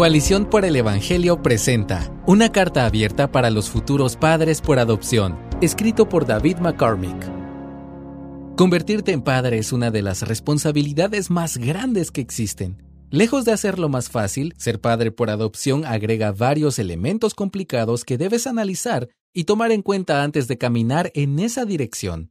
Coalición 0.00 0.46
por 0.46 0.64
el 0.64 0.76
Evangelio 0.76 1.42
presenta 1.42 2.10
una 2.26 2.50
carta 2.50 2.86
abierta 2.86 3.30
para 3.30 3.50
los 3.50 3.68
futuros 3.68 4.16
padres 4.16 4.62
por 4.62 4.78
adopción, 4.78 5.38
escrito 5.60 6.08
por 6.08 6.24
David 6.24 6.56
McCormick. 6.56 7.30
Convertirte 8.56 9.12
en 9.12 9.20
padre 9.20 9.58
es 9.58 9.74
una 9.74 9.90
de 9.90 10.00
las 10.00 10.22
responsabilidades 10.22 11.28
más 11.28 11.58
grandes 11.58 12.10
que 12.10 12.22
existen. 12.22 12.82
Lejos 13.10 13.44
de 13.44 13.52
hacerlo 13.52 13.90
más 13.90 14.08
fácil, 14.08 14.54
ser 14.56 14.80
padre 14.80 15.12
por 15.12 15.28
adopción 15.28 15.84
agrega 15.84 16.32
varios 16.32 16.78
elementos 16.78 17.34
complicados 17.34 18.06
que 18.06 18.16
debes 18.16 18.46
analizar 18.46 19.10
y 19.34 19.44
tomar 19.44 19.70
en 19.70 19.82
cuenta 19.82 20.22
antes 20.22 20.48
de 20.48 20.56
caminar 20.56 21.12
en 21.14 21.38
esa 21.38 21.66
dirección. 21.66 22.30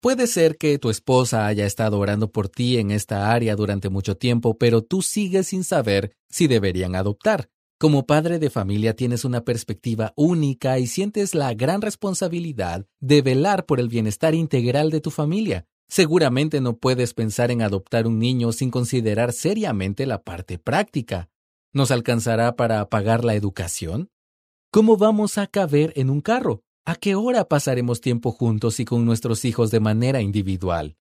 Puede 0.00 0.26
ser 0.26 0.56
que 0.56 0.78
tu 0.78 0.90
esposa 0.90 1.46
haya 1.46 1.66
estado 1.66 1.98
orando 1.98 2.30
por 2.30 2.48
ti 2.48 2.78
en 2.78 2.90
esta 2.90 3.32
área 3.32 3.56
durante 3.56 3.88
mucho 3.88 4.16
tiempo, 4.16 4.58
pero 4.58 4.82
tú 4.82 5.02
sigues 5.02 5.48
sin 5.48 5.64
saber 5.64 6.12
si 6.28 6.46
deberían 6.46 6.94
adoptar. 6.94 7.48
Como 7.78 8.06
padre 8.06 8.38
de 8.38 8.48
familia 8.48 8.94
tienes 8.94 9.24
una 9.24 9.44
perspectiva 9.44 10.12
única 10.16 10.78
y 10.78 10.86
sientes 10.86 11.34
la 11.34 11.52
gran 11.54 11.82
responsabilidad 11.82 12.86
de 13.00 13.20
velar 13.20 13.66
por 13.66 13.80
el 13.80 13.88
bienestar 13.88 14.34
integral 14.34 14.90
de 14.90 15.00
tu 15.00 15.10
familia. 15.10 15.66
Seguramente 15.88 16.60
no 16.60 16.78
puedes 16.78 17.14
pensar 17.14 17.50
en 17.50 17.62
adoptar 17.62 18.06
un 18.06 18.18
niño 18.18 18.52
sin 18.52 18.70
considerar 18.70 19.32
seriamente 19.32 20.06
la 20.06 20.22
parte 20.22 20.58
práctica. 20.58 21.28
¿Nos 21.72 21.90
alcanzará 21.90 22.56
para 22.56 22.88
pagar 22.88 23.24
la 23.24 23.34
educación? 23.34 24.10
¿Cómo 24.72 24.96
vamos 24.96 25.38
a 25.38 25.46
caber 25.46 25.92
en 25.96 26.10
un 26.10 26.20
carro? 26.20 26.62
¿A 26.88 26.94
qué 26.94 27.16
hora 27.16 27.48
pasaremos 27.48 28.00
tiempo 28.00 28.30
juntos 28.30 28.78
y 28.78 28.84
con 28.84 29.04
nuestros 29.04 29.44
hijos 29.44 29.72
de 29.72 29.80
manera 29.80 30.20
individual? 30.20 30.96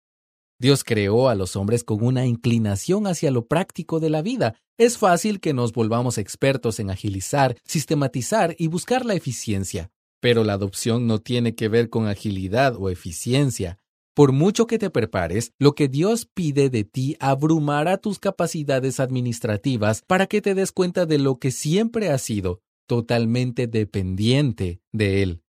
Dios 0.59 0.83
creó 0.83 1.29
a 1.29 1.35
los 1.35 1.57
hombres 1.57 1.85
con 1.85 2.03
una 2.03 2.25
inclinación 2.25 3.07
hacia 3.07 3.31
lo 3.31 3.45
práctico 3.45 4.01
de 4.01 4.09
la 4.09 4.23
vida. 4.23 4.55
Es 4.79 4.97
fácil 4.97 5.41
que 5.41 5.53
nos 5.53 5.75
volvamos 5.75 6.17
expertos 6.17 6.81
en 6.81 6.89
agilizar, 6.89 7.59
sistematizar 7.65 8.57
y 8.59 8.69
buscar 8.69 9.05
la 9.05 9.13
eficiencia. 9.13 9.91
Pero 10.23 10.43
la 10.43 10.55
adopción 10.55 11.07
no 11.07 11.19
tiene 11.19 11.55
que 11.55 11.69
ver 11.69 11.91
con 11.91 12.07
agilidad 12.07 12.77
o 12.79 12.89
eficiencia. 12.89 13.77
Por 14.15 14.33
mucho 14.33 14.67
que 14.67 14.79
te 14.79 14.89
prepares, 14.89 15.53
lo 15.59 15.75
que 15.75 15.89
Dios 15.89 16.27
pide 16.33 16.71
de 16.71 16.85
ti 16.85 17.15
abrumará 17.21 17.99
tus 17.99 18.19
capacidades 18.19 19.01
administrativas 19.01 20.01
para 20.07 20.29
que 20.29 20.41
te 20.41 20.55
des 20.55 20.73
cuenta 20.73 21.05
de 21.05 21.19
lo 21.19 21.39
que 21.39 21.51
siempre 21.51 22.09
has 22.09 22.23
sido, 22.23 22.63
totalmente 22.87 23.67
dependiente 23.67 24.81
de 24.91 25.23
Él. 25.23 25.44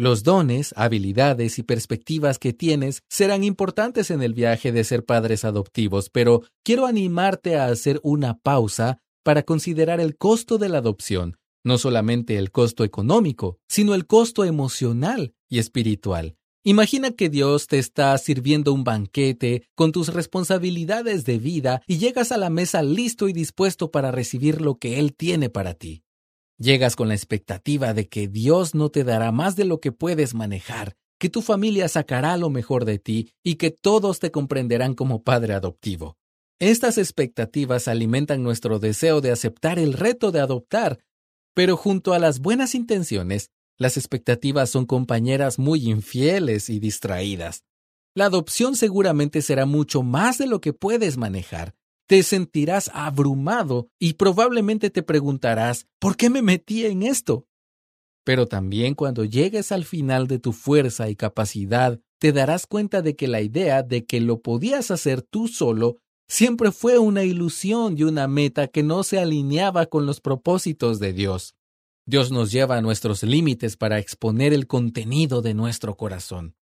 Los 0.00 0.22
dones, 0.22 0.72
habilidades 0.78 1.58
y 1.58 1.62
perspectivas 1.62 2.38
que 2.38 2.54
tienes 2.54 3.02
serán 3.10 3.44
importantes 3.44 4.10
en 4.10 4.22
el 4.22 4.32
viaje 4.32 4.72
de 4.72 4.82
ser 4.82 5.04
padres 5.04 5.44
adoptivos, 5.44 6.08
pero 6.08 6.40
quiero 6.64 6.86
animarte 6.86 7.58
a 7.58 7.66
hacer 7.66 8.00
una 8.02 8.38
pausa 8.38 9.02
para 9.22 9.42
considerar 9.42 10.00
el 10.00 10.16
costo 10.16 10.56
de 10.56 10.70
la 10.70 10.78
adopción, 10.78 11.36
no 11.64 11.76
solamente 11.76 12.38
el 12.38 12.50
costo 12.50 12.82
económico, 12.82 13.58
sino 13.68 13.94
el 13.94 14.06
costo 14.06 14.46
emocional 14.46 15.34
y 15.50 15.58
espiritual. 15.58 16.34
Imagina 16.64 17.10
que 17.10 17.28
Dios 17.28 17.66
te 17.66 17.78
está 17.78 18.16
sirviendo 18.16 18.72
un 18.72 18.84
banquete 18.84 19.68
con 19.74 19.92
tus 19.92 20.14
responsabilidades 20.14 21.26
de 21.26 21.38
vida 21.38 21.82
y 21.86 21.98
llegas 21.98 22.32
a 22.32 22.38
la 22.38 22.48
mesa 22.48 22.82
listo 22.82 23.28
y 23.28 23.34
dispuesto 23.34 23.90
para 23.90 24.10
recibir 24.10 24.62
lo 24.62 24.78
que 24.78 24.98
Él 24.98 25.14
tiene 25.14 25.50
para 25.50 25.74
ti. 25.74 26.04
Llegas 26.60 26.94
con 26.94 27.08
la 27.08 27.14
expectativa 27.14 27.94
de 27.94 28.10
que 28.10 28.28
Dios 28.28 28.74
no 28.74 28.90
te 28.90 29.02
dará 29.02 29.32
más 29.32 29.56
de 29.56 29.64
lo 29.64 29.80
que 29.80 29.92
puedes 29.92 30.34
manejar, 30.34 30.94
que 31.18 31.30
tu 31.30 31.40
familia 31.40 31.88
sacará 31.88 32.36
lo 32.36 32.50
mejor 32.50 32.84
de 32.84 32.98
ti 32.98 33.32
y 33.42 33.54
que 33.54 33.70
todos 33.70 34.18
te 34.18 34.30
comprenderán 34.30 34.94
como 34.94 35.22
padre 35.22 35.54
adoptivo. 35.54 36.18
Estas 36.58 36.98
expectativas 36.98 37.88
alimentan 37.88 38.42
nuestro 38.42 38.78
deseo 38.78 39.22
de 39.22 39.30
aceptar 39.30 39.78
el 39.78 39.94
reto 39.94 40.32
de 40.32 40.40
adoptar, 40.40 40.98
pero 41.54 41.78
junto 41.78 42.12
a 42.12 42.18
las 42.18 42.40
buenas 42.40 42.74
intenciones, 42.74 43.48
las 43.78 43.96
expectativas 43.96 44.68
son 44.68 44.84
compañeras 44.84 45.58
muy 45.58 45.88
infieles 45.88 46.68
y 46.68 46.78
distraídas. 46.78 47.64
La 48.14 48.26
adopción 48.26 48.76
seguramente 48.76 49.40
será 49.40 49.64
mucho 49.64 50.02
más 50.02 50.36
de 50.36 50.46
lo 50.46 50.60
que 50.60 50.74
puedes 50.74 51.16
manejar, 51.16 51.74
te 52.10 52.24
sentirás 52.24 52.90
abrumado 52.92 53.88
y 54.00 54.14
probablemente 54.14 54.90
te 54.90 55.04
preguntarás, 55.04 55.86
¿por 56.00 56.16
qué 56.16 56.28
me 56.28 56.42
metí 56.42 56.84
en 56.84 57.04
esto? 57.04 57.46
Pero 58.24 58.48
también 58.48 58.96
cuando 58.96 59.24
llegues 59.24 59.70
al 59.70 59.84
final 59.84 60.26
de 60.26 60.40
tu 60.40 60.52
fuerza 60.52 61.08
y 61.08 61.14
capacidad, 61.14 62.00
te 62.18 62.32
darás 62.32 62.66
cuenta 62.66 63.00
de 63.00 63.14
que 63.14 63.28
la 63.28 63.42
idea 63.42 63.84
de 63.84 64.06
que 64.06 64.20
lo 64.20 64.40
podías 64.40 64.90
hacer 64.90 65.22
tú 65.22 65.46
solo 65.46 65.98
siempre 66.26 66.72
fue 66.72 66.98
una 66.98 67.22
ilusión 67.22 67.96
y 67.96 68.02
una 68.02 68.26
meta 68.26 68.66
que 68.66 68.82
no 68.82 69.04
se 69.04 69.20
alineaba 69.20 69.86
con 69.86 70.04
los 70.04 70.20
propósitos 70.20 70.98
de 70.98 71.12
Dios. 71.12 71.54
Dios 72.06 72.32
nos 72.32 72.50
lleva 72.50 72.76
a 72.76 72.82
nuestros 72.82 73.22
límites 73.22 73.76
para 73.76 74.00
exponer 74.00 74.52
el 74.52 74.66
contenido 74.66 75.42
de 75.42 75.54
nuestro 75.54 75.96
corazón. 75.96 76.56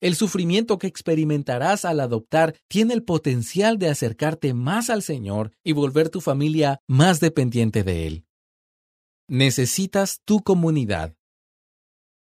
El 0.00 0.14
sufrimiento 0.14 0.78
que 0.78 0.86
experimentarás 0.86 1.84
al 1.84 2.00
adoptar 2.00 2.56
tiene 2.68 2.94
el 2.94 3.02
potencial 3.02 3.78
de 3.78 3.90
acercarte 3.90 4.54
más 4.54 4.88
al 4.88 5.02
Señor 5.02 5.52
y 5.62 5.72
volver 5.72 6.08
tu 6.08 6.22
familia 6.22 6.80
más 6.86 7.20
dependiente 7.20 7.84
de 7.84 8.06
Él. 8.06 8.24
Necesitas 9.28 10.22
tu 10.24 10.40
comunidad. 10.40 11.14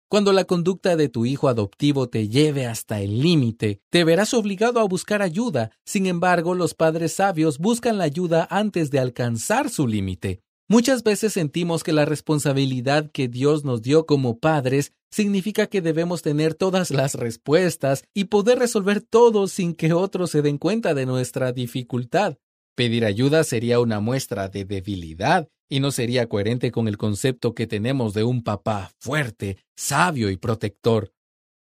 Cuando 0.09 0.33
la 0.33 0.43
conducta 0.43 0.95
de 0.95 1.07
tu 1.07 1.25
hijo 1.25 1.47
adoptivo 1.47 2.09
te 2.09 2.27
lleve 2.27 2.65
hasta 2.65 2.99
el 2.99 3.21
límite, 3.21 3.79
te 3.89 4.03
verás 4.03 4.33
obligado 4.33 4.79
a 4.79 4.83
buscar 4.83 5.21
ayuda. 5.21 5.71
Sin 5.85 6.07
embargo, 6.07 6.55
los 6.55 6.73
padres 6.73 7.13
sabios 7.13 7.59
buscan 7.59 7.97
la 7.99 8.05
ayuda 8.05 8.47
antes 8.49 8.89
de 8.89 8.99
alcanzar 8.99 9.69
su 9.69 9.87
límite. 9.87 10.41
Muchas 10.67 11.03
veces 11.03 11.33
sentimos 11.33 11.83
que 11.83 11.93
la 11.93 12.05
responsabilidad 12.05 13.09
que 13.11 13.27
Dios 13.27 13.63
nos 13.63 13.81
dio 13.81 14.05
como 14.05 14.39
padres 14.39 14.93
significa 15.11 15.67
que 15.67 15.81
debemos 15.81 16.21
tener 16.21 16.53
todas 16.53 16.91
las 16.91 17.15
respuestas 17.15 18.03
y 18.13 18.25
poder 18.25 18.59
resolver 18.59 19.01
todo 19.01 19.47
sin 19.47 19.73
que 19.73 19.93
otros 19.93 20.31
se 20.31 20.41
den 20.41 20.57
cuenta 20.57 20.93
de 20.93 21.05
nuestra 21.05 21.51
dificultad. 21.51 22.37
Pedir 22.75 23.05
ayuda 23.05 23.43
sería 23.43 23.79
una 23.79 23.99
muestra 23.99 24.47
de 24.47 24.65
debilidad 24.65 25.49
y 25.69 25.79
no 25.79 25.91
sería 25.91 26.27
coherente 26.27 26.71
con 26.71 26.87
el 26.87 26.97
concepto 26.97 27.53
que 27.53 27.67
tenemos 27.67 28.13
de 28.13 28.23
un 28.23 28.43
papá 28.43 28.91
fuerte, 28.99 29.57
sabio 29.75 30.29
y 30.29 30.37
protector. 30.37 31.13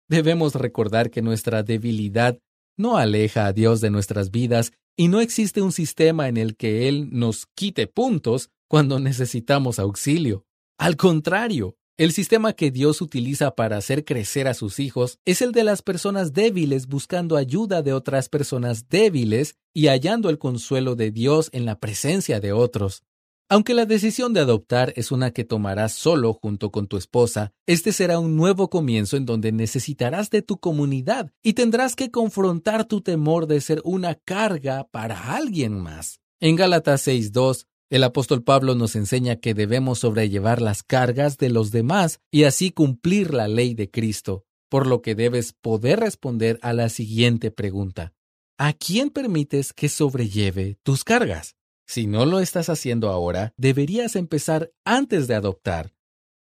Debemos 0.09 0.56
recordar 0.56 1.09
que 1.09 1.22
nuestra 1.22 1.63
debilidad 1.63 2.40
no 2.78 2.97
aleja 2.97 3.47
a 3.47 3.53
Dios 3.53 3.81
de 3.81 3.90
nuestras 3.90 4.31
vidas 4.31 4.73
y 4.97 5.07
no 5.07 5.22
existe 5.22 5.62
un 5.62 5.72
sistema 5.72 6.28
en 6.28 6.38
el 6.38 6.56
que 6.56 6.88
Él 6.88 7.09
nos 7.12 7.46
quite 7.56 7.88
puntos 7.88 8.50
cuando 8.67 9.00
necesitamos 9.00 9.79
auxilio. 9.79 10.46
Al 10.78 10.97
contrario, 10.97 11.78
el 11.97 12.12
sistema 12.12 12.52
que 12.52 12.72
Dios 12.72 13.02
utiliza 13.02 13.56
para 13.56 13.78
hacer 13.78 14.03
crecer 14.03 14.50
a 14.50 14.53
sus 14.53 14.80
hijos 14.80 15.20
es 15.24 15.42
el 15.42 15.53
de 15.53 15.64
las 15.64 15.82
personas 15.82 16.34
débiles 16.34 16.88
buscando 16.88 17.38
ayuda 17.38 17.82
de 17.82 17.94
otras 17.94 18.28
personas 18.28 18.90
débiles 18.90 19.56
y 19.74 19.88
hallando 19.88 20.30
el 20.30 20.38
consuelo 20.38 20.96
de 20.96 21.12
Dios 21.12 21.50
en 21.53 21.66
la 21.66 21.80
presencia 21.80 22.42
de 22.42 22.52
otros. 22.52 23.03
Aunque 23.47 23.74
la 23.74 23.86
decisión 23.86 24.34
de 24.34 24.42
adoptar 24.42 24.92
es 24.97 25.12
una 25.12 25.32
que 25.32 25.46
tomarás 25.46 25.94
solo 25.94 26.34
junto 26.34 26.72
con 26.72 26.88
tu 26.88 26.97
esposa, 26.97 27.53
este 27.66 27.94
será 27.94 28.20
un 28.20 28.36
nuevo 28.36 28.70
comienzo 28.70 29.16
en 29.16 29.26
donde 29.26 29.52
necesitarás 29.52 30.30
de 30.32 30.42
tu 30.42 30.58
comunidad 30.58 31.32
y 31.44 31.53
tendrás 31.53 31.96
que 31.96 32.12
confrontar 32.12 32.86
tu 32.86 33.02
temor 33.02 33.47
de 33.47 33.62
ser 33.62 33.82
una 33.86 34.16
carga 34.16 34.88
para 34.92 35.36
alguien 35.36 35.80
más. 35.80 36.20
En 36.42 36.58
Gálatas 36.58 37.08
6.2 37.08 37.68
el 37.90 38.03
apóstol 38.03 38.43
Pablo 38.43 38.73
nos 38.73 38.96
enseña 38.96 39.35
que 39.35 39.53
debemos 39.53 39.99
sobrellevar 39.99 40.61
las 40.61 40.82
cargas 40.82 41.37
de 41.37 41.49
los 41.49 41.72
demás 41.72 42.20
y 42.32 42.43
así 42.46 42.72
cumplir 42.72 43.34
la 43.34 43.47
ley 43.47 43.76
de 43.76 43.91
Cristo, 43.91 44.46
por 44.70 44.87
lo 44.87 45.02
que 45.02 45.14
debes 45.14 45.53
poder 45.53 45.99
responder 45.99 46.58
a 46.61 46.73
la 46.73 46.90
siguiente 46.90 47.52
pregunta. 47.52 48.14
¿A 48.58 48.73
quién 48.73 49.09
permites 49.09 49.73
que 49.73 49.90
sobrelleve 49.90 50.78
tus 50.82 51.03
cargas? 51.03 51.55
Si 51.87 52.08
no 52.08 52.26
lo 52.26 52.40
estás 52.40 52.70
haciendo 52.70 53.09
ahora, 53.09 53.53
deberías 53.58 54.16
empezar 54.16 54.72
antes 54.84 55.28
de 55.28 55.35
adoptar. 55.35 55.93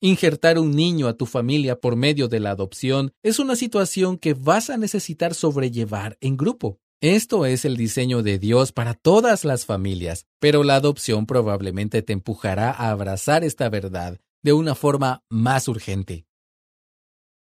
Injertar 0.01 0.57
un 0.59 0.71
niño 0.71 1.07
a 1.07 1.15
tu 1.15 1.27
familia 1.27 1.79
por 1.79 1.95
medio 1.95 2.27
de 2.27 2.39
la 2.39 2.51
adopción 2.51 3.13
es 3.23 3.39
una 3.39 3.55
situación 3.55 4.17
que 4.17 4.33
vas 4.33 4.69
a 4.69 4.77
necesitar 4.77 5.33
sobrellevar 5.33 6.17
en 6.19 6.35
grupo. 6.35 6.80
Esto 7.03 7.47
es 7.47 7.65
el 7.65 7.77
diseño 7.77 8.21
de 8.21 8.37
Dios 8.37 8.71
para 8.71 8.93
todas 8.93 9.43
las 9.43 9.65
familias, 9.65 10.27
pero 10.39 10.63
la 10.63 10.75
adopción 10.75 11.25
probablemente 11.25 12.03
te 12.03 12.13
empujará 12.13 12.69
a 12.69 12.91
abrazar 12.91 13.43
esta 13.43 13.69
verdad 13.69 14.19
de 14.43 14.53
una 14.53 14.75
forma 14.75 15.23
más 15.27 15.67
urgente. 15.67 16.27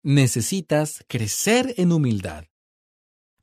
Necesitas 0.01 1.05
crecer 1.07 1.75
en 1.77 1.91
humildad. 1.91 2.45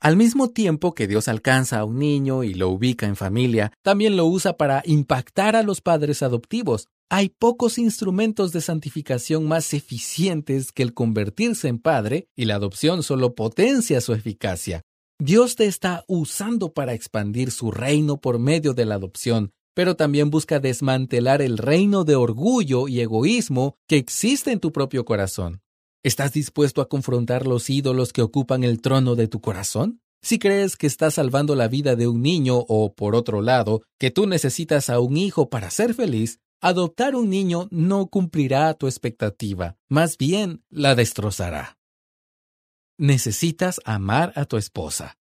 Al 0.00 0.16
mismo 0.16 0.50
tiempo 0.50 0.92
que 0.92 1.06
Dios 1.06 1.28
alcanza 1.28 1.78
a 1.78 1.84
un 1.84 2.00
niño 2.00 2.42
y 2.42 2.52
lo 2.52 2.68
ubica 2.70 3.06
en 3.06 3.14
familia, 3.14 3.72
también 3.82 4.16
lo 4.16 4.26
usa 4.26 4.56
para 4.56 4.82
impactar 4.86 5.54
a 5.54 5.62
los 5.62 5.80
padres 5.80 6.24
adoptivos. 6.24 6.88
Hay 7.08 7.28
pocos 7.28 7.78
instrumentos 7.78 8.50
de 8.50 8.60
santificación 8.60 9.46
más 9.46 9.72
eficientes 9.72 10.72
que 10.72 10.82
el 10.82 10.94
convertirse 10.94 11.68
en 11.68 11.78
padre, 11.78 12.26
y 12.34 12.46
la 12.46 12.56
adopción 12.56 13.04
solo 13.04 13.36
potencia 13.36 14.00
su 14.00 14.14
eficacia. 14.14 14.82
Dios 15.20 15.56
te 15.56 15.66
está 15.66 16.04
usando 16.06 16.72
para 16.72 16.94
expandir 16.94 17.50
su 17.50 17.72
reino 17.72 18.18
por 18.18 18.38
medio 18.38 18.72
de 18.72 18.84
la 18.84 18.94
adopción, 18.94 19.50
pero 19.74 19.96
también 19.96 20.30
busca 20.30 20.60
desmantelar 20.60 21.42
el 21.42 21.58
reino 21.58 22.04
de 22.04 22.14
orgullo 22.14 22.86
y 22.86 23.00
egoísmo 23.00 23.74
que 23.88 23.96
existe 23.96 24.52
en 24.52 24.60
tu 24.60 24.70
propio 24.70 25.04
corazón. 25.04 25.60
¿Estás 26.04 26.32
dispuesto 26.32 26.80
a 26.80 26.88
confrontar 26.88 27.48
los 27.48 27.68
ídolos 27.68 28.12
que 28.12 28.22
ocupan 28.22 28.62
el 28.62 28.80
trono 28.80 29.16
de 29.16 29.26
tu 29.26 29.40
corazón? 29.40 30.00
Si 30.22 30.38
crees 30.38 30.76
que 30.76 30.86
estás 30.86 31.14
salvando 31.14 31.56
la 31.56 31.66
vida 31.66 31.96
de 31.96 32.06
un 32.06 32.22
niño 32.22 32.56
o, 32.68 32.94
por 32.94 33.16
otro 33.16 33.42
lado, 33.42 33.82
que 33.98 34.12
tú 34.12 34.28
necesitas 34.28 34.88
a 34.88 35.00
un 35.00 35.16
hijo 35.16 35.50
para 35.50 35.70
ser 35.70 35.94
feliz, 35.94 36.38
adoptar 36.60 37.16
un 37.16 37.28
niño 37.28 37.66
no 37.72 38.06
cumplirá 38.06 38.72
tu 38.74 38.86
expectativa, 38.86 39.76
más 39.88 40.16
bien 40.16 40.62
la 40.70 40.94
destrozará 40.94 41.77
necesitas 42.98 43.80
amar 43.84 44.32
a 44.36 44.44
tu 44.44 44.56
esposa. 44.56 45.16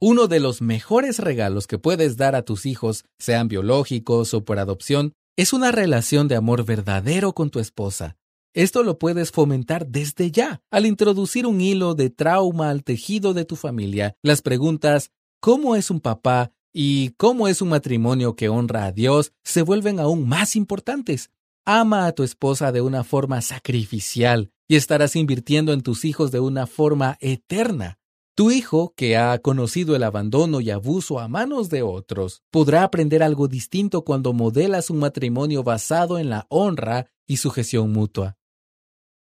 Uno 0.00 0.28
de 0.28 0.40
los 0.40 0.60
mejores 0.60 1.18
regalos 1.18 1.66
que 1.66 1.78
puedes 1.78 2.16
dar 2.16 2.34
a 2.34 2.42
tus 2.42 2.66
hijos, 2.66 3.04
sean 3.18 3.48
biológicos 3.48 4.34
o 4.34 4.44
por 4.44 4.58
adopción, 4.58 5.12
es 5.36 5.52
una 5.52 5.72
relación 5.72 6.28
de 6.28 6.36
amor 6.36 6.64
verdadero 6.64 7.32
con 7.32 7.50
tu 7.50 7.60
esposa. 7.60 8.16
Esto 8.54 8.82
lo 8.82 8.98
puedes 8.98 9.30
fomentar 9.30 9.86
desde 9.86 10.30
ya, 10.30 10.60
al 10.70 10.86
introducir 10.86 11.46
un 11.46 11.60
hilo 11.60 11.94
de 11.94 12.10
trauma 12.10 12.70
al 12.70 12.82
tejido 12.82 13.34
de 13.34 13.44
tu 13.44 13.56
familia. 13.56 14.16
Las 14.22 14.42
preguntas 14.42 15.10
¿cómo 15.40 15.76
es 15.76 15.90
un 15.90 16.00
papá? 16.00 16.52
y 16.72 17.10
¿cómo 17.16 17.48
es 17.48 17.62
un 17.62 17.70
matrimonio 17.70 18.36
que 18.36 18.48
honra 18.48 18.84
a 18.84 18.92
Dios? 18.92 19.32
se 19.44 19.62
vuelven 19.62 20.00
aún 20.00 20.28
más 20.28 20.54
importantes. 20.54 21.30
Ama 21.64 22.06
a 22.06 22.12
tu 22.12 22.22
esposa 22.22 22.72
de 22.72 22.80
una 22.80 23.04
forma 23.04 23.42
sacrificial 23.42 24.50
y 24.68 24.76
estarás 24.76 25.16
invirtiendo 25.16 25.72
en 25.72 25.80
tus 25.80 26.04
hijos 26.04 26.30
de 26.30 26.40
una 26.40 26.66
forma 26.66 27.16
eterna. 27.20 27.98
Tu 28.34 28.52
hijo, 28.52 28.94
que 28.96 29.16
ha 29.16 29.36
conocido 29.38 29.96
el 29.96 30.04
abandono 30.04 30.60
y 30.60 30.70
abuso 30.70 31.18
a 31.18 31.26
manos 31.26 31.70
de 31.70 31.82
otros, 31.82 32.42
podrá 32.52 32.84
aprender 32.84 33.22
algo 33.22 33.48
distinto 33.48 34.04
cuando 34.04 34.32
modelas 34.32 34.90
un 34.90 34.98
matrimonio 34.98 35.64
basado 35.64 36.18
en 36.18 36.30
la 36.30 36.46
honra 36.48 37.10
y 37.26 37.38
sujeción 37.38 37.92
mutua. 37.92 38.36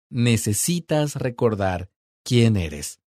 Necesitas 0.09 1.15
recordar 1.15 1.89
quién 2.24 2.56
eres. 2.56 3.01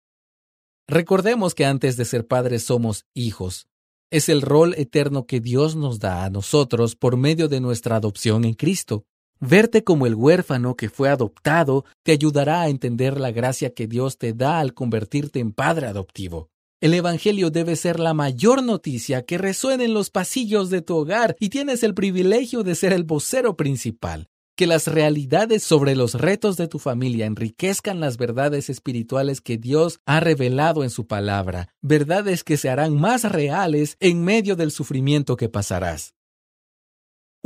Recordemos 0.86 1.54
que 1.54 1.64
antes 1.64 1.96
de 1.96 2.04
ser 2.04 2.26
padres 2.26 2.64
somos 2.64 3.06
hijos. 3.14 3.68
Es 4.10 4.28
el 4.28 4.42
rol 4.42 4.74
eterno 4.76 5.26
que 5.26 5.40
Dios 5.40 5.76
nos 5.76 5.98
da 5.98 6.24
a 6.24 6.30
nosotros 6.30 6.94
por 6.94 7.16
medio 7.16 7.48
de 7.48 7.60
nuestra 7.60 7.96
adopción 7.96 8.44
en 8.44 8.54
Cristo. 8.54 9.06
Verte 9.40 9.84
como 9.84 10.06
el 10.06 10.14
huérfano 10.14 10.76
que 10.76 10.88
fue 10.88 11.10
adoptado 11.10 11.84
te 12.02 12.12
ayudará 12.12 12.62
a 12.62 12.68
entender 12.68 13.20
la 13.20 13.32
gracia 13.32 13.74
que 13.74 13.86
Dios 13.86 14.16
te 14.16 14.32
da 14.32 14.60
al 14.60 14.72
convertirte 14.72 15.40
en 15.40 15.52
padre 15.52 15.88
adoptivo. 15.88 16.48
El 16.80 16.94
Evangelio 16.94 17.50
debe 17.50 17.76
ser 17.76 18.00
la 18.00 18.14
mayor 18.14 18.62
noticia 18.62 19.26
que 19.26 19.36
resuene 19.36 19.84
en 19.84 19.94
los 19.94 20.08
pasillos 20.08 20.70
de 20.70 20.80
tu 20.80 20.96
hogar 20.96 21.36
y 21.38 21.50
tienes 21.50 21.82
el 21.82 21.92
privilegio 21.92 22.62
de 22.62 22.74
ser 22.74 22.94
el 22.94 23.04
vocero 23.04 23.56
principal. 23.56 24.28
Que 24.56 24.66
las 24.66 24.86
realidades 24.86 25.62
sobre 25.62 25.94
los 25.94 26.14
retos 26.14 26.56
de 26.56 26.66
tu 26.66 26.78
familia 26.78 27.26
enriquezcan 27.26 28.00
las 28.00 28.16
verdades 28.16 28.70
espirituales 28.70 29.42
que 29.42 29.58
Dios 29.58 30.00
ha 30.06 30.18
revelado 30.20 30.82
en 30.82 30.88
su 30.88 31.06
palabra, 31.06 31.68
verdades 31.82 32.42
que 32.42 32.56
se 32.56 32.70
harán 32.70 32.98
más 32.98 33.30
reales 33.30 33.98
en 34.00 34.24
medio 34.24 34.56
del 34.56 34.70
sufrimiento 34.70 35.36
que 35.36 35.50
pasarás 35.50 36.15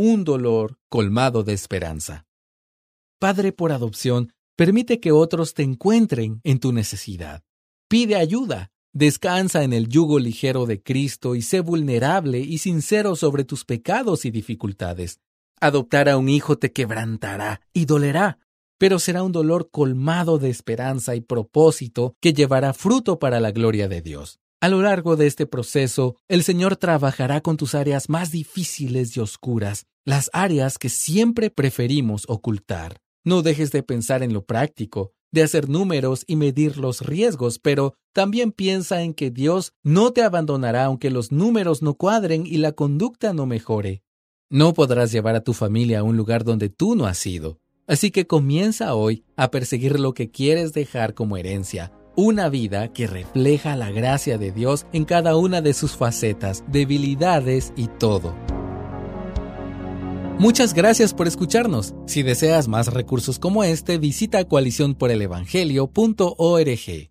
un 0.02 0.24
dolor 0.24 0.78
colmado 0.88 1.42
de 1.42 1.52
esperanza. 1.52 2.24
Padre 3.18 3.52
por 3.52 3.70
adopción, 3.70 4.32
permite 4.56 4.98
que 4.98 5.12
otros 5.12 5.52
te 5.52 5.62
encuentren 5.62 6.40
en 6.42 6.58
tu 6.58 6.72
necesidad. 6.72 7.42
Pide 7.86 8.16
ayuda. 8.16 8.70
Descansa 8.94 9.62
en 9.62 9.74
el 9.74 9.88
yugo 9.88 10.18
ligero 10.18 10.64
de 10.64 10.82
Cristo 10.82 11.34
y 11.34 11.42
sé 11.42 11.60
vulnerable 11.60 12.40
y 12.40 12.56
sincero 12.56 13.14
sobre 13.14 13.44
tus 13.44 13.66
pecados 13.66 14.24
y 14.24 14.30
dificultades. 14.30 15.20
Adoptar 15.60 16.08
a 16.08 16.16
un 16.16 16.30
hijo 16.30 16.56
te 16.56 16.72
quebrantará 16.72 17.60
y 17.74 17.84
dolerá, 17.84 18.38
pero 18.78 18.98
será 18.98 19.22
un 19.22 19.32
dolor 19.32 19.68
colmado 19.70 20.38
de 20.38 20.48
esperanza 20.48 21.14
y 21.14 21.20
propósito 21.20 22.14
que 22.22 22.32
llevará 22.32 22.72
fruto 22.72 23.18
para 23.18 23.38
la 23.38 23.50
gloria 23.50 23.86
de 23.86 24.00
Dios. 24.00 24.40
A 24.62 24.68
lo 24.68 24.82
largo 24.82 25.16
de 25.16 25.26
este 25.26 25.46
proceso, 25.46 26.16
el 26.28 26.42
Señor 26.42 26.76
trabajará 26.76 27.40
con 27.40 27.56
tus 27.56 27.74
áreas 27.74 28.10
más 28.10 28.30
difíciles 28.30 29.16
y 29.16 29.20
oscuras, 29.20 29.86
las 30.04 30.30
áreas 30.32 30.78
que 30.78 30.88
siempre 30.88 31.50
preferimos 31.50 32.24
ocultar. 32.28 33.00
No 33.24 33.42
dejes 33.42 33.70
de 33.72 33.82
pensar 33.82 34.22
en 34.22 34.32
lo 34.32 34.44
práctico, 34.44 35.12
de 35.32 35.42
hacer 35.42 35.68
números 35.68 36.24
y 36.26 36.36
medir 36.36 36.78
los 36.78 37.02
riesgos, 37.02 37.58
pero 37.58 37.94
también 38.12 38.52
piensa 38.52 39.02
en 39.02 39.14
que 39.14 39.30
Dios 39.30 39.72
no 39.82 40.12
te 40.12 40.22
abandonará 40.22 40.84
aunque 40.84 41.10
los 41.10 41.30
números 41.30 41.82
no 41.82 41.94
cuadren 41.94 42.46
y 42.46 42.58
la 42.58 42.72
conducta 42.72 43.32
no 43.32 43.46
mejore. 43.46 44.02
No 44.48 44.74
podrás 44.74 45.12
llevar 45.12 45.36
a 45.36 45.44
tu 45.44 45.52
familia 45.52 46.00
a 46.00 46.02
un 46.02 46.16
lugar 46.16 46.44
donde 46.44 46.68
tú 46.68 46.96
no 46.96 47.06
has 47.06 47.24
ido. 47.26 47.60
Así 47.86 48.10
que 48.10 48.26
comienza 48.26 48.94
hoy 48.94 49.24
a 49.36 49.50
perseguir 49.50 50.00
lo 50.00 50.14
que 50.14 50.30
quieres 50.30 50.72
dejar 50.72 51.14
como 51.14 51.36
herencia 51.36 51.92
una 52.16 52.48
vida 52.48 52.92
que 52.92 53.06
refleja 53.06 53.76
la 53.76 53.90
gracia 53.90 54.36
de 54.36 54.52
Dios 54.52 54.86
en 54.92 55.04
cada 55.04 55.36
una 55.36 55.62
de 55.62 55.72
sus 55.72 55.96
facetas, 55.96 56.64
debilidades 56.68 57.72
y 57.76 57.86
todo. 57.86 58.34
Muchas 60.40 60.72
gracias 60.72 61.12
por 61.12 61.28
escucharnos. 61.28 61.94
Si 62.06 62.22
deseas 62.22 62.66
más 62.66 62.90
recursos 62.90 63.38
como 63.38 63.62
este, 63.62 63.98
visita 63.98 64.48
coaliciónporelevangelio.org. 64.48 67.10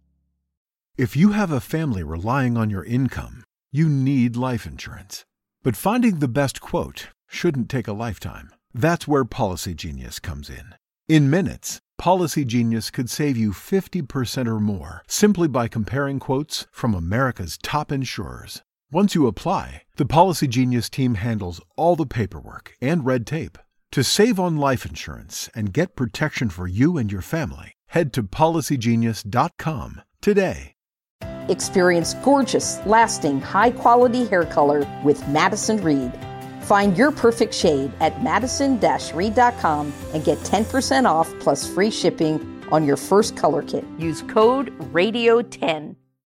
If 0.97 1.15
you 1.15 1.33
have 1.33 1.51
a 1.51 1.59
family 1.59 2.01
relying 2.01 2.57
on 2.57 2.71
your 2.71 2.83
income, 2.83 3.43
you 3.71 3.87
need 3.87 4.35
life 4.35 4.67
insurance. 4.67 5.25
But 5.61 5.75
finding 5.75 6.17
the 6.17 6.27
best 6.27 6.59
quote 6.59 7.09
shouldn't 7.27 7.69
take 7.69 7.87
a 7.87 7.93
lifetime. 7.93 8.49
That's 8.73 9.07
where 9.07 9.25
Policy 9.25 9.75
Genius 9.75 10.19
comes 10.19 10.49
in. 10.49 10.73
In 11.07 11.29
minutes, 11.29 11.79
Policy 11.99 12.43
Genius 12.43 12.89
could 12.89 13.11
save 13.11 13.37
you 13.37 13.51
50% 13.51 14.47
or 14.47 14.59
more 14.59 15.03
simply 15.07 15.47
by 15.47 15.67
comparing 15.67 16.17
quotes 16.17 16.65
from 16.71 16.95
America's 16.95 17.59
top 17.61 17.91
insurers. 17.91 18.63
Once 18.91 19.13
you 19.13 19.27
apply, 19.27 19.83
the 19.97 20.05
Policy 20.05 20.47
Genius 20.47 20.89
team 20.89 21.13
handles 21.13 21.61
all 21.77 21.95
the 21.95 22.07
paperwork 22.07 22.71
and 22.81 23.05
red 23.05 23.27
tape. 23.27 23.59
To 23.91 24.03
save 24.03 24.39
on 24.39 24.57
life 24.57 24.83
insurance 24.83 25.47
and 25.53 25.71
get 25.71 25.95
protection 25.95 26.49
for 26.49 26.67
you 26.67 26.97
and 26.97 27.11
your 27.11 27.21
family, 27.21 27.73
head 27.89 28.11
to 28.13 28.23
policygenius.com 28.23 30.01
today. 30.21 30.73
Experience 31.49 32.15
gorgeous, 32.15 32.79
lasting, 32.87 33.41
high 33.41 33.69
quality 33.69 34.25
hair 34.25 34.45
color 34.45 34.87
with 35.03 35.27
Madison 35.27 35.83
Reed. 35.83 36.11
Find 36.63 36.97
your 36.97 37.11
perfect 37.11 37.53
shade 37.53 37.91
at 37.99 38.23
madison-reed.com 38.23 39.93
and 40.13 40.23
get 40.23 40.39
10% 40.39 41.05
off 41.05 41.31
plus 41.39 41.71
free 41.71 41.91
shipping 41.91 42.63
on 42.71 42.85
your 42.85 42.97
first 42.97 43.37
color 43.37 43.61
kit. 43.61 43.85
Use 43.99 44.23
code 44.23 44.75
RADIO10. 44.91 45.95